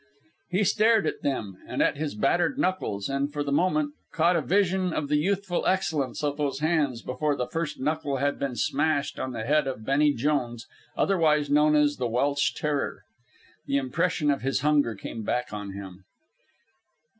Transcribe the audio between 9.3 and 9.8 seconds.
the head